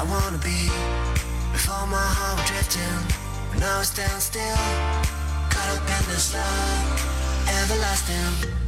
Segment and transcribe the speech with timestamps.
[0.00, 0.70] I wanna be.
[1.50, 2.98] Before my heart was drifting,
[3.50, 4.62] but now it's standing still.
[5.50, 8.67] Caught up in this love, everlasting.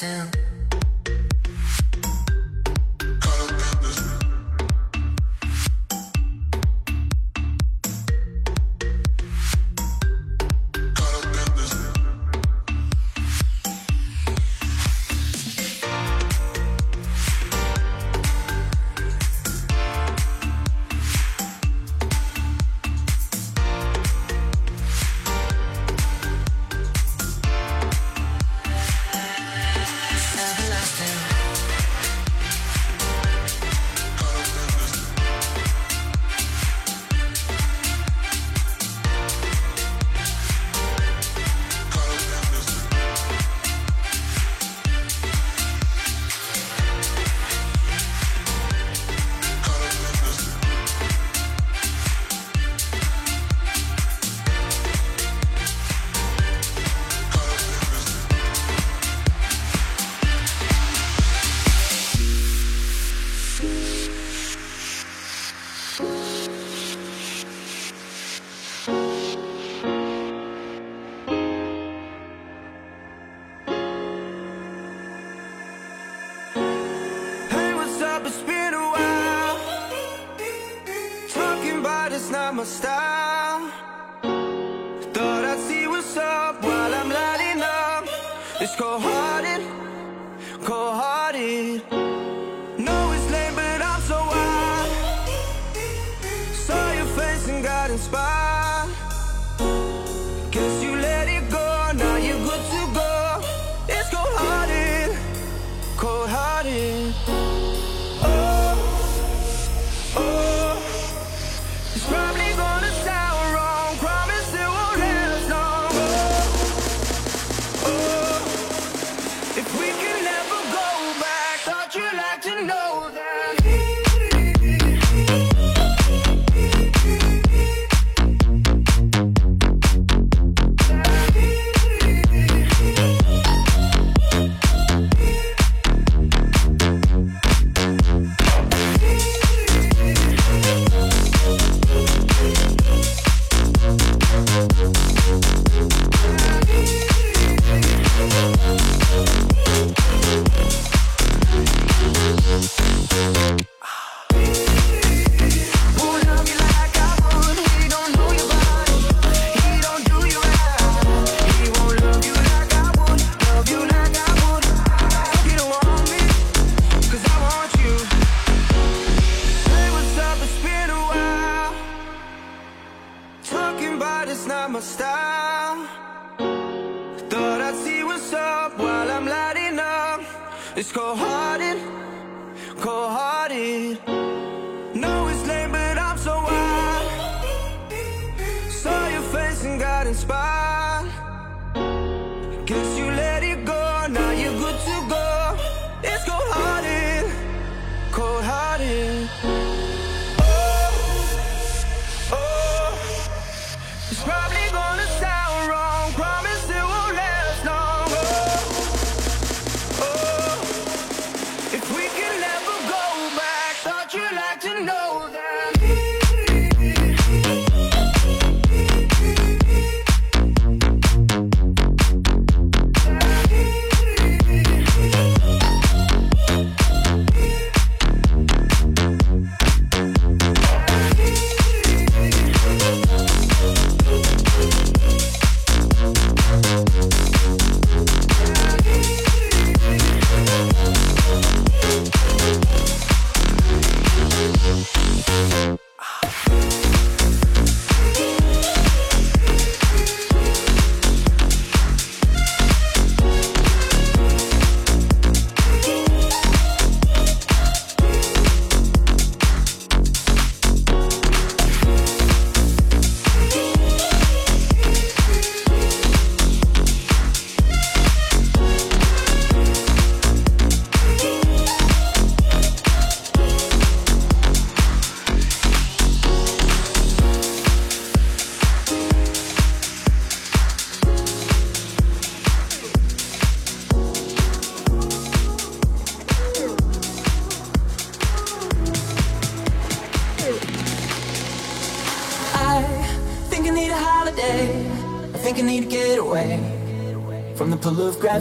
[0.00, 0.49] still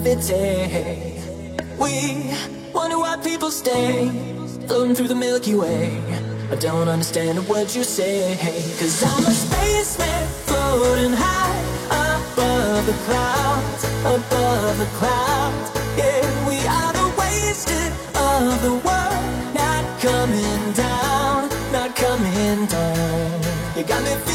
[0.02, 0.16] We
[2.74, 4.10] wonder why people stay
[4.66, 6.02] floating through the Milky Way.
[6.50, 8.38] I don't understand a word you say.
[8.80, 11.60] Cause I'm a spaceman floating high
[11.92, 15.72] above the clouds, above the clouds.
[15.98, 23.42] Yeah, we are the wasted of the world, not coming down, not coming down.
[23.76, 24.29] You got me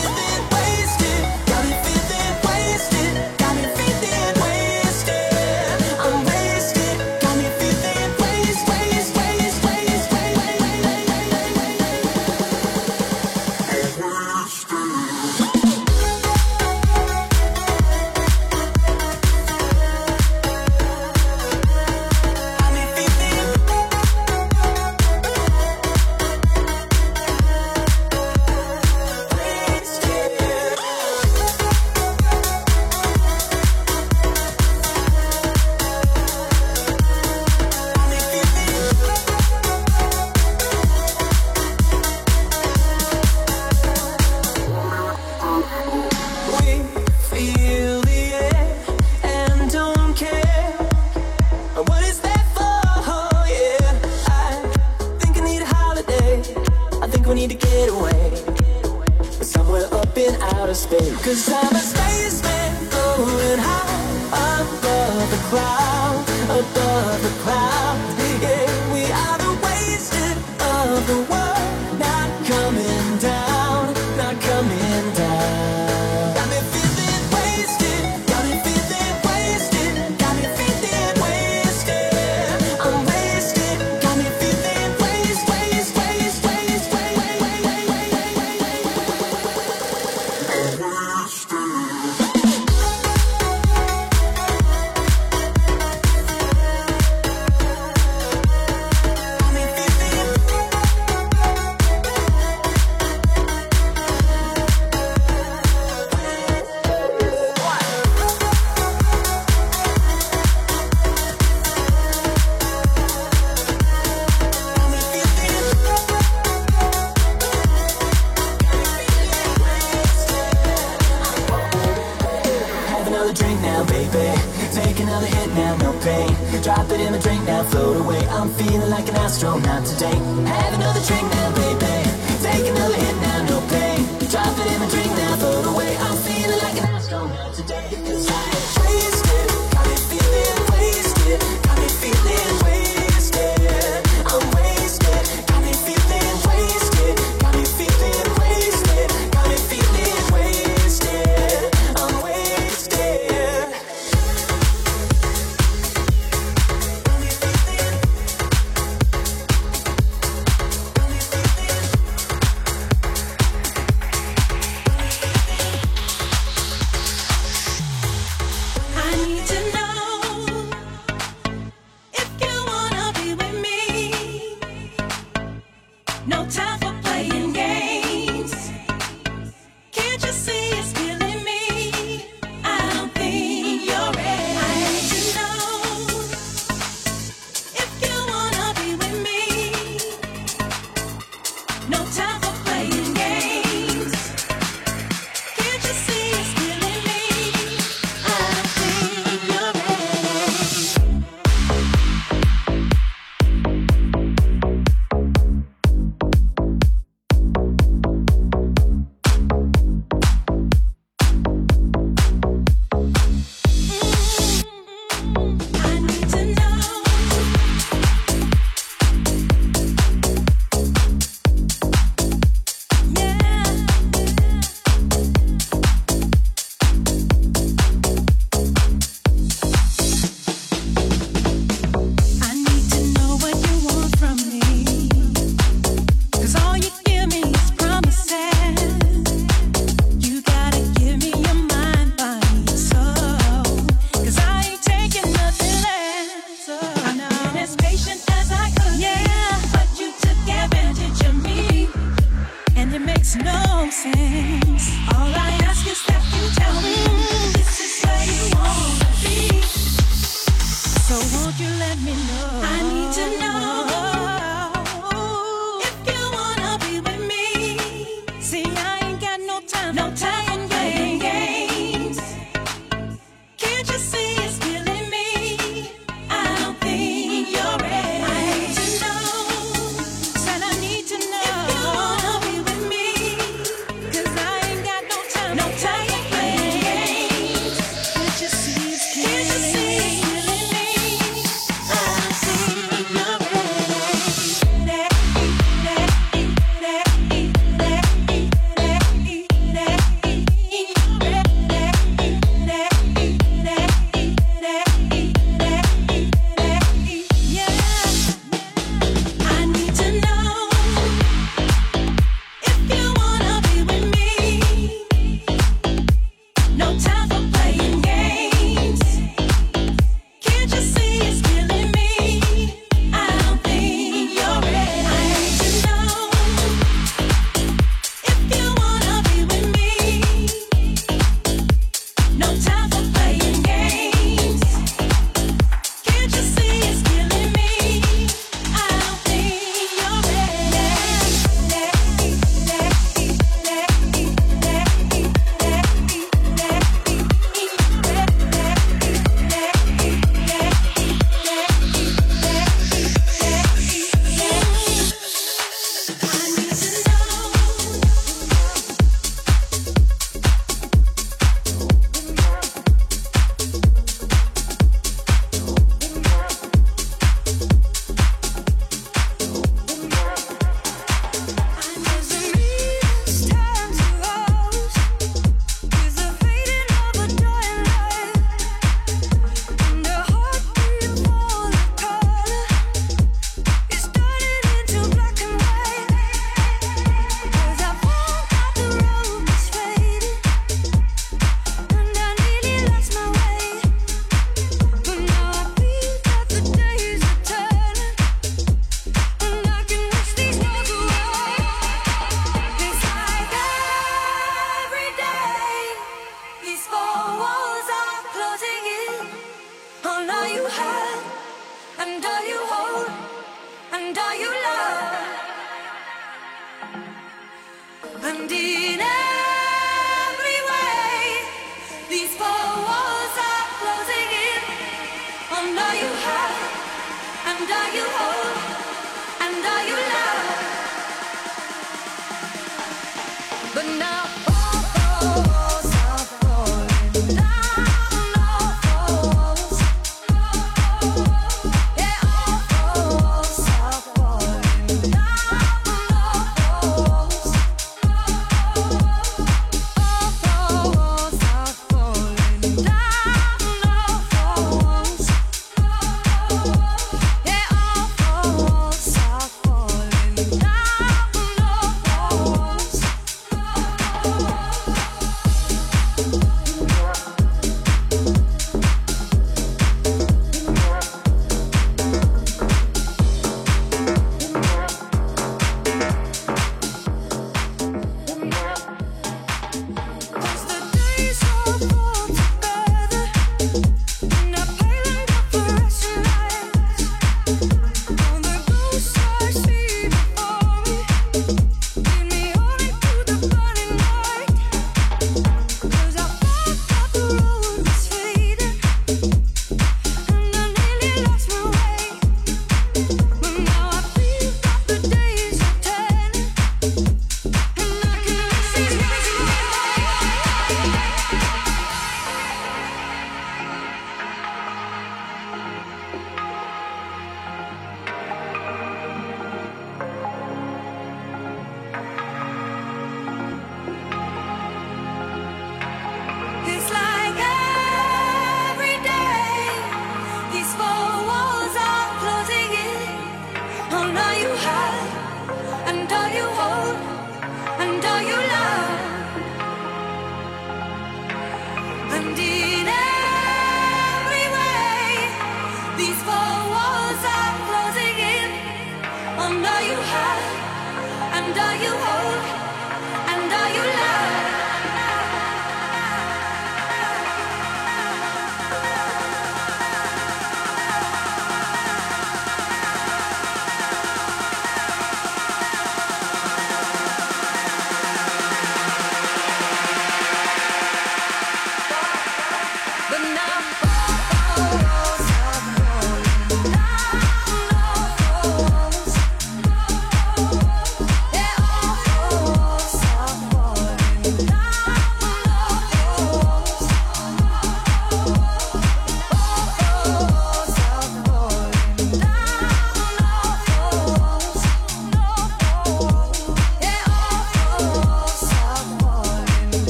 [128.95, 130.15] like an astronaut today.
[130.47, 131.74] Have another drink, now, baby.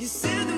[0.00, 0.49] You said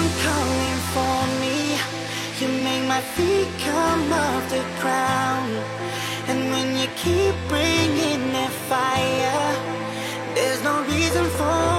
[0.00, 1.56] come calling for me.
[2.40, 5.52] You make my feet come off the ground.
[6.28, 9.48] And when you keep bringing that fire,
[10.34, 11.69] there's no reason for